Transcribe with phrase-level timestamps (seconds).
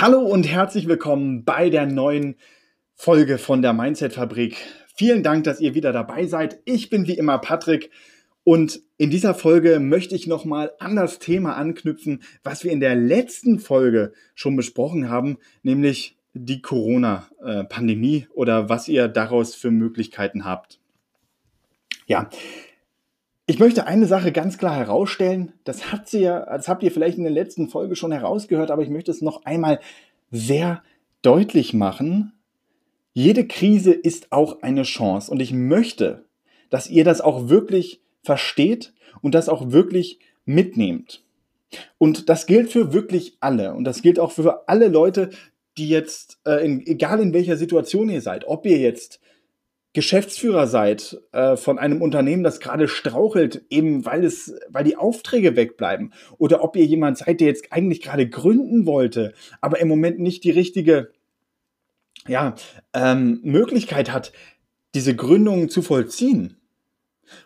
[0.00, 2.36] Hallo und herzlich willkommen bei der neuen
[2.94, 4.56] Folge von der Mindset Fabrik.
[4.94, 6.60] Vielen Dank, dass ihr wieder dabei seid.
[6.66, 7.90] Ich bin wie immer Patrick
[8.44, 12.94] und in dieser Folge möchte ich nochmal an das Thema anknüpfen, was wir in der
[12.94, 20.78] letzten Folge schon besprochen haben, nämlich die Corona-Pandemie oder was ihr daraus für Möglichkeiten habt.
[22.06, 22.30] Ja,
[23.48, 25.54] ich möchte eine Sache ganz klar herausstellen.
[25.64, 28.82] Das hat sie ja, das habt ihr vielleicht in der letzten Folge schon herausgehört, aber
[28.82, 29.80] ich möchte es noch einmal
[30.30, 30.82] sehr
[31.22, 32.34] deutlich machen.
[33.14, 36.26] Jede Krise ist auch eine Chance und ich möchte,
[36.68, 38.92] dass ihr das auch wirklich versteht
[39.22, 41.24] und das auch wirklich mitnehmt.
[41.96, 45.30] Und das gilt für wirklich alle und das gilt auch für alle Leute,
[45.78, 49.20] die jetzt, äh, in, egal in welcher Situation ihr seid, ob ihr jetzt
[49.94, 55.56] Geschäftsführer seid äh, von einem Unternehmen, das gerade strauchelt, eben weil es, weil die Aufträge
[55.56, 60.18] wegbleiben, oder ob ihr jemand seid, der jetzt eigentlich gerade gründen wollte, aber im Moment
[60.18, 61.10] nicht die richtige
[62.26, 62.54] ja,
[62.92, 64.32] ähm, Möglichkeit hat,
[64.94, 66.56] diese Gründung zu vollziehen.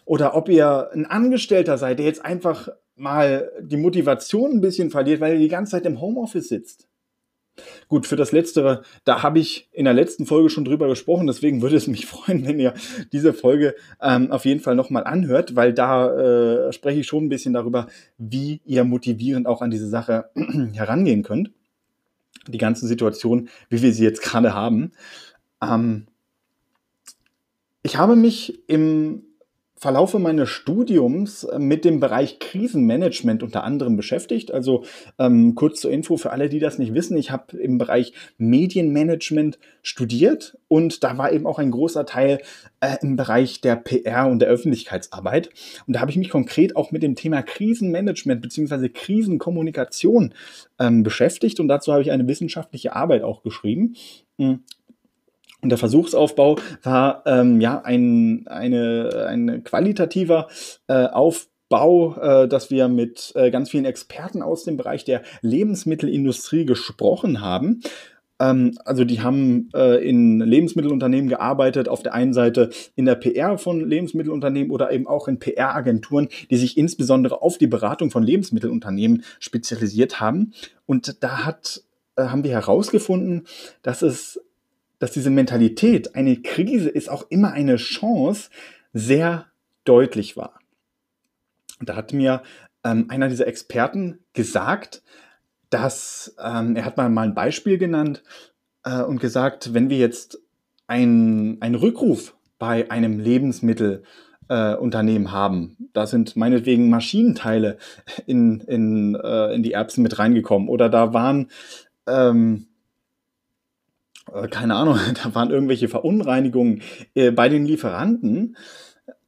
[0.05, 5.21] Oder ob ihr ein Angestellter seid, der jetzt einfach mal die Motivation ein bisschen verliert,
[5.21, 6.89] weil ihr die ganze Zeit im Homeoffice sitzt.
[7.89, 11.61] Gut, für das Letztere, da habe ich in der letzten Folge schon drüber gesprochen, deswegen
[11.61, 12.75] würde es mich freuen, wenn ihr
[13.13, 17.29] diese Folge ähm, auf jeden Fall nochmal anhört, weil da äh, spreche ich schon ein
[17.29, 20.31] bisschen darüber, wie ihr motivierend auch an diese Sache
[20.73, 21.51] herangehen könnt.
[22.49, 24.93] Die ganzen Situationen, wie wir sie jetzt gerade haben.
[25.63, 26.07] Ähm,
[27.83, 29.25] ich habe mich im
[29.83, 34.55] Verlaufe meines Studiums äh, mit dem Bereich Krisenmanagement unter anderem beschäftigt.
[34.55, 34.85] Also
[35.19, 37.17] ähm, kurz zur Info für alle, die das nicht wissen.
[37.17, 42.41] Ich habe im Bereich Medienmanagement studiert und da war eben auch ein großer Teil
[42.79, 45.51] äh, im Bereich der PR und der Öffentlichkeitsarbeit.
[45.89, 48.89] Und da habe ich mich konkret auch mit dem Thema Krisenmanagement bzw.
[48.89, 50.33] Krisenkommunikation
[50.79, 53.97] ähm, beschäftigt und dazu habe ich eine wissenschaftliche Arbeit auch geschrieben.
[55.63, 60.49] Und der Versuchsaufbau war ähm, ja ein, eine, ein qualitativer
[60.89, 66.67] äh, Aufbau, äh, dass wir mit äh, ganz vielen Experten aus dem Bereich der Lebensmittelindustrie
[66.67, 67.81] gesprochen haben.
[68.41, 73.57] Ähm, also die haben äh, in Lebensmittelunternehmen gearbeitet, auf der einen Seite in der PR
[73.57, 79.23] von Lebensmittelunternehmen oder eben auch in PR-Agenturen, die sich insbesondere auf die Beratung von Lebensmittelunternehmen
[79.39, 80.55] spezialisiert haben.
[80.87, 81.83] Und da hat,
[82.17, 83.47] äh, haben wir herausgefunden,
[83.83, 84.41] dass es
[85.03, 88.51] dass diese Mentalität, eine Krise ist auch immer eine Chance,
[88.93, 89.47] sehr
[89.83, 90.61] deutlich war.
[91.81, 92.45] Da hat mir
[92.85, 95.03] ähm, einer dieser Experten gesagt,
[95.71, 98.23] dass ähm, er hat mal, mal ein Beispiel genannt
[98.85, 100.39] äh, und gesagt, wenn wir jetzt
[100.87, 107.77] einen Rückruf bei einem Lebensmittelunternehmen äh, haben, da sind meinetwegen Maschinenteile
[108.27, 111.51] in, in, äh, in die Erbsen mit reingekommen oder da waren
[112.07, 112.72] ähm, äh,
[114.51, 116.83] keine Ahnung, da waren irgendwelche Verunreinigungen
[117.15, 118.57] äh, bei den Lieferanten,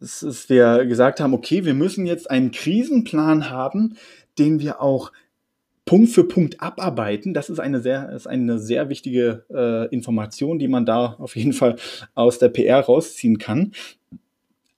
[0.00, 3.96] dass wir gesagt haben, okay, wir müssen jetzt einen Krisenplan haben,
[4.38, 5.12] den wir auch
[5.84, 7.34] Punkt für Punkt abarbeiten.
[7.34, 11.52] Das ist eine sehr, ist eine sehr wichtige äh, Information, die man da auf jeden
[11.52, 11.76] Fall
[12.14, 13.72] aus der PR rausziehen kann.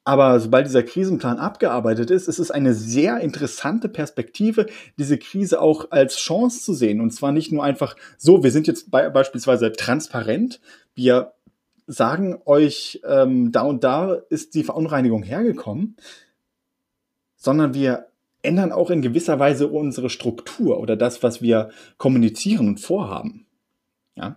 [0.06, 4.66] Aber sobald dieser Krisenplan abgearbeitet ist, ist es eine sehr interessante Perspektive,
[5.00, 7.00] diese Krise auch als Chance zu sehen.
[7.00, 10.60] Und zwar nicht nur einfach so, wir sind jetzt be beispielsweise transparent,
[10.94, 11.32] wir
[11.88, 15.96] sagen euch, ähm, da und da ist die Verunreinigung hergekommen,
[17.34, 18.06] sondern wir
[18.42, 23.46] ändern auch in gewisser Weise unsere Struktur oder das, was wir kommunizieren und vorhaben.
[24.14, 24.36] Ja?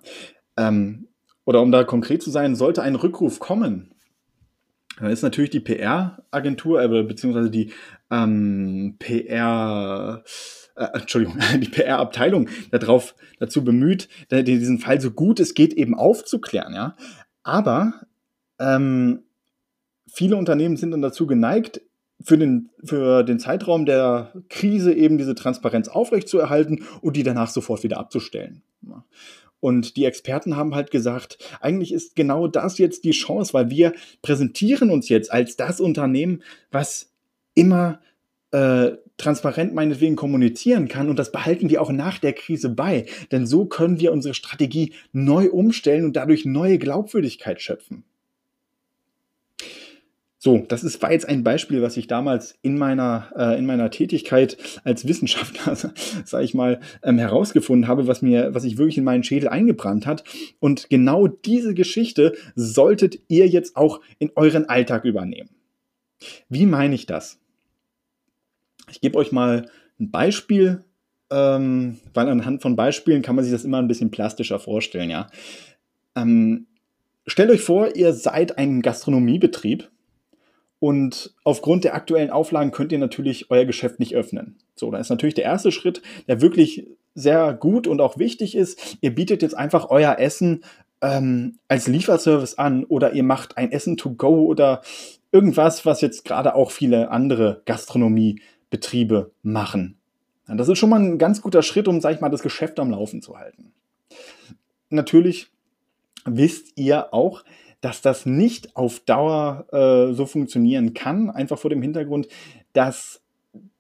[0.57, 1.09] Ähm,
[1.45, 3.93] oder um da konkret zu sein, sollte ein Rückruf kommen
[4.99, 7.71] dann ist natürlich die PR-Agentur, äh, beziehungsweise die
[8.11, 10.23] ähm, PR,
[10.75, 16.73] äh, Entschuldigung, die PR-Abteilung darauf dazu bemüht, diesen Fall so gut es geht eben aufzuklären,
[16.73, 16.95] ja.
[17.43, 17.93] Aber
[18.59, 19.23] ähm,
[20.07, 21.81] viele Unternehmen sind dann dazu geneigt,
[22.21, 27.83] für den, für den Zeitraum der Krise eben diese Transparenz aufrechtzuerhalten und die danach sofort
[27.83, 28.61] wieder abzustellen.
[29.59, 33.93] Und die Experten haben halt gesagt, eigentlich ist genau das jetzt die Chance, weil wir
[34.21, 37.11] präsentieren uns jetzt als das Unternehmen, was
[37.55, 37.99] immer
[38.51, 43.05] äh, transparent meinetwegen kommunizieren kann und das behalten wir auch nach der Krise bei.
[43.31, 48.05] Denn so können wir unsere Strategie neu umstellen und dadurch neue Glaubwürdigkeit schöpfen.
[50.41, 53.91] So, das ist, war jetzt ein Beispiel, was ich damals in meiner, äh, in meiner
[53.91, 55.75] Tätigkeit als Wissenschaftler,
[56.25, 60.05] sage ich mal, ähm, herausgefunden habe, was mir, was sich wirklich in meinen Schädel eingebrannt
[60.05, 60.23] hat.
[60.59, 65.49] Und genau diese Geschichte solltet ihr jetzt auch in euren Alltag übernehmen.
[66.47, 67.37] Wie meine ich das?
[68.89, 69.69] Ich gebe euch mal
[69.99, 70.85] ein Beispiel
[71.31, 75.27] ähm, weil anhand von Beispielen kann man sich das immer ein bisschen plastischer vorstellen, ja.
[76.15, 76.67] Ähm,
[77.27, 79.89] stellt euch vor, ihr seid ein Gastronomiebetrieb
[80.79, 84.57] und aufgrund der aktuellen Auflagen könnt ihr natürlich euer Geschäft nicht öffnen.
[84.75, 88.97] So, da ist natürlich der erste Schritt, der wirklich sehr gut und auch wichtig ist.
[89.01, 90.63] Ihr bietet jetzt einfach euer Essen
[91.01, 94.81] ähm, als Lieferservice an oder ihr macht ein Essen to go oder
[95.31, 99.97] irgendwas, was jetzt gerade auch viele andere Gastronomiebetriebe machen.
[100.47, 102.79] Ja, das ist schon mal ein ganz guter Schritt, um, sag ich mal, das Geschäft
[102.79, 103.73] am Laufen zu halten.
[104.89, 105.47] Natürlich
[106.25, 107.43] wisst ihr auch,
[107.81, 112.27] dass das nicht auf Dauer äh, so funktionieren kann, einfach vor dem Hintergrund,
[112.73, 113.21] dass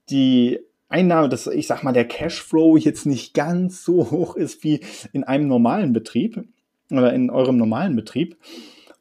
[0.09, 4.81] die Einnahme, dass ich sag mal, der Cashflow jetzt nicht ganz so hoch ist wie
[5.13, 6.43] in einem normalen Betrieb
[6.89, 8.37] oder in eurem normalen Betrieb.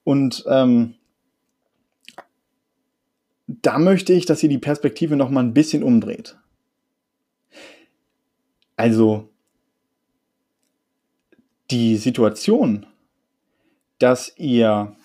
[0.05, 0.95] Und ähm,
[3.47, 6.37] da möchte ich, dass ihr die Perspektive noch mal ein bisschen umdreht.
[8.77, 9.31] Also
[11.71, 12.87] die Situation,
[13.99, 14.97] dass ihr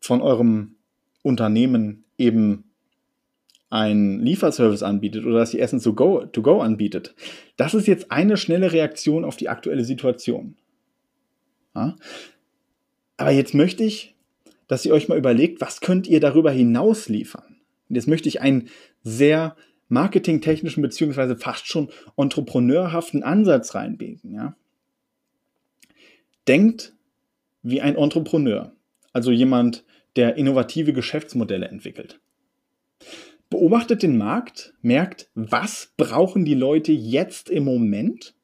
[0.00, 0.76] von eurem
[1.22, 2.64] Unternehmen eben
[3.70, 7.14] einen Lieferservice anbietet oder dass ihr Essen to go, to go anbietet,
[7.56, 10.56] das ist jetzt eine schnelle Reaktion auf die aktuelle Situation.
[11.74, 11.96] Ja?
[13.16, 14.14] Aber jetzt möchte ich,
[14.66, 17.56] dass ihr euch mal überlegt, was könnt ihr darüber hinaus liefern?
[17.88, 18.68] Und jetzt möchte ich einen
[19.02, 19.56] sehr
[19.88, 24.34] marketingtechnischen beziehungsweise fast schon entrepreneurhaften Ansatz reinbiegen.
[24.34, 24.56] Ja?
[26.48, 26.94] Denkt
[27.62, 28.72] wie ein Entrepreneur,
[29.12, 29.84] also jemand,
[30.16, 32.20] der innovative Geschäftsmodelle entwickelt.
[33.48, 38.34] Beobachtet den Markt, merkt, was brauchen die Leute jetzt im Moment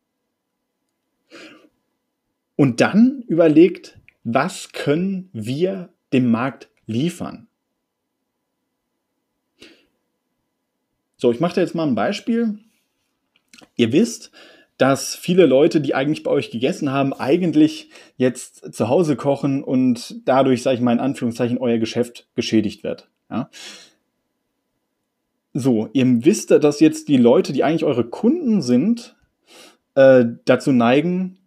[2.57, 7.49] und dann überlegt, was können wir dem Markt liefern.
[11.17, 12.59] So, ich mache da jetzt mal ein Beispiel.
[13.77, 14.31] Ihr wisst,
[14.79, 20.21] dass viele Leute, die eigentlich bei euch gegessen haben, eigentlich jetzt zu Hause kochen und
[20.25, 23.11] dadurch, sage ich mal in Anführungszeichen, euer Geschäft geschädigt wird.
[23.29, 23.51] Ja?
[25.53, 29.17] So, ihr wisst, dass jetzt die Leute, die eigentlich eure Kunden sind,
[29.97, 31.39] äh, dazu neigen,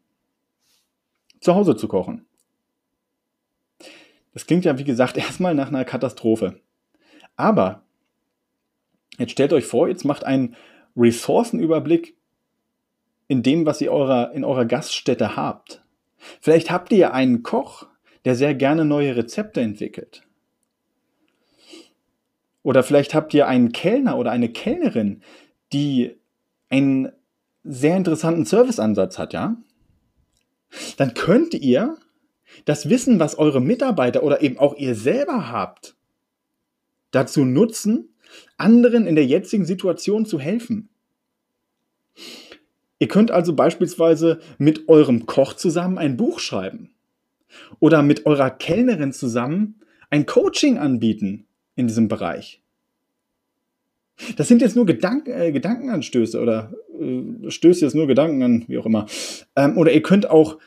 [1.39, 2.25] zu Hause zu kochen.
[4.33, 6.59] Das klingt ja, wie gesagt, erstmal nach einer Katastrophe.
[7.37, 7.83] Aber
[9.17, 10.57] jetzt stellt euch vor, jetzt macht einen
[10.97, 12.17] Ressourcenüberblick
[13.31, 15.81] in dem, was ihr eurer, in eurer Gaststätte habt.
[16.41, 17.87] Vielleicht habt ihr einen Koch,
[18.25, 20.23] der sehr gerne neue Rezepte entwickelt.
[22.61, 25.23] Oder vielleicht habt ihr einen Kellner oder eine Kellnerin,
[25.71, 26.17] die
[26.67, 27.13] einen
[27.63, 29.55] sehr interessanten Serviceansatz hat, ja?
[30.97, 31.95] Dann könnt ihr
[32.65, 35.95] das Wissen, was eure Mitarbeiter oder eben auch ihr selber habt,
[37.11, 38.13] dazu nutzen,
[38.57, 40.89] anderen in der jetzigen Situation zu helfen.
[43.01, 46.92] Ihr könnt also beispielsweise mit eurem Koch zusammen ein Buch schreiben
[47.80, 49.81] oder mit eurer Kellnerin zusammen
[50.12, 52.62] ein Coaching anbieten in diesem Bereich.
[54.38, 58.77] Das sind jetzt nur Gedank äh, Gedankenanstöße oder äh, stößt jetzt nur Gedanken an, wie
[58.77, 59.07] auch immer.
[59.56, 60.59] Ähm, oder ihr könnt auch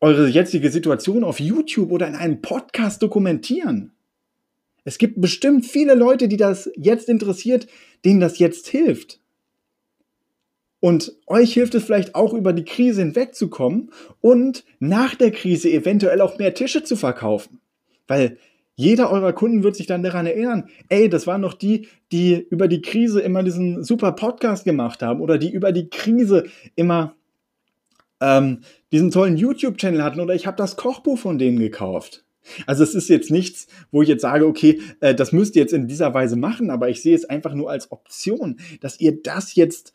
[0.00, 3.90] eure jetzige Situation auf YouTube oder in einem Podcast dokumentieren.
[4.84, 7.66] Es gibt bestimmt viele Leute, die das jetzt interessiert,
[8.04, 9.18] denen das jetzt hilft.
[10.84, 16.20] Und euch hilft es vielleicht auch über die Krise hinwegzukommen und nach der Krise eventuell
[16.20, 17.58] auch mehr Tische zu verkaufen.
[18.06, 18.36] Weil
[18.74, 22.68] jeder eurer Kunden wird sich dann daran erinnern, ey, das waren noch die, die über
[22.68, 26.44] die Krise immer diesen super Podcast gemacht haben oder die über die Krise
[26.74, 27.14] immer
[28.20, 28.60] ähm,
[28.92, 32.26] diesen tollen YouTube-Channel hatten oder ich habe das Kochbuch von denen gekauft.
[32.66, 35.72] Also es ist jetzt nichts, wo ich jetzt sage, okay, äh, das müsst ihr jetzt
[35.72, 39.54] in dieser Weise machen, aber ich sehe es einfach nur als Option, dass ihr das
[39.54, 39.94] jetzt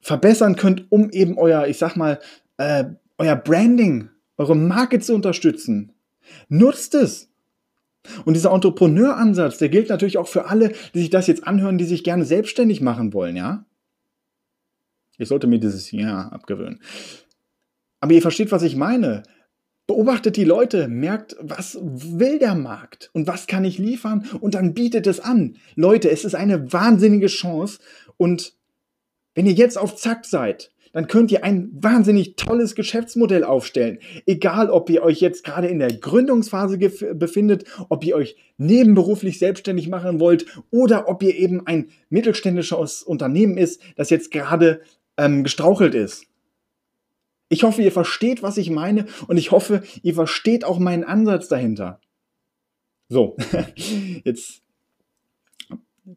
[0.00, 2.18] verbessern könnt, um eben euer, ich sag mal,
[2.56, 2.84] äh,
[3.18, 5.92] euer Branding, eure Marke zu unterstützen.
[6.48, 7.28] Nutzt es.
[8.24, 11.84] Und dieser Entrepreneur-Ansatz, der gilt natürlich auch für alle, die sich das jetzt anhören, die
[11.84, 13.66] sich gerne selbstständig machen wollen, ja?
[15.18, 16.80] Ich sollte mir dieses Ja abgewöhnen.
[18.00, 19.24] Aber ihr versteht, was ich meine.
[19.88, 24.74] Beobachtet die Leute, merkt, was will der Markt und was kann ich liefern und dann
[24.74, 25.56] bietet es an.
[25.76, 27.80] Leute, es ist eine wahnsinnige Chance
[28.18, 28.57] und
[29.38, 34.00] wenn ihr jetzt auf Zack seid, dann könnt ihr ein wahnsinnig tolles Geschäftsmodell aufstellen.
[34.26, 39.88] Egal, ob ihr euch jetzt gerade in der Gründungsphase befindet, ob ihr euch nebenberuflich selbstständig
[39.88, 44.80] machen wollt oder ob ihr eben ein mittelständisches Unternehmen ist, das jetzt gerade
[45.16, 46.26] ähm, gestrauchelt ist.
[47.48, 51.46] Ich hoffe, ihr versteht, was ich meine und ich hoffe, ihr versteht auch meinen Ansatz
[51.46, 52.00] dahinter.
[53.08, 53.36] So,
[54.24, 54.62] jetzt,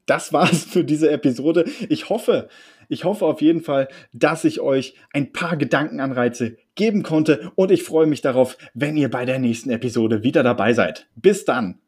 [0.05, 1.65] das war's für diese Episode.
[1.89, 2.49] Ich hoffe,
[2.91, 7.83] Ich hoffe auf jeden Fall, dass ich euch ein paar Gedankenanreize geben konnte und ich
[7.83, 11.07] freue mich darauf, wenn ihr bei der nächsten Episode wieder dabei seid.
[11.15, 11.79] Bis dann!